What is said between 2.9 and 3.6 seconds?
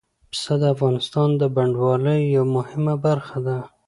برخه ده.